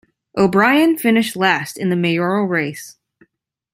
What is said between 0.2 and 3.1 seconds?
O'Brien finished last in the mayoral race.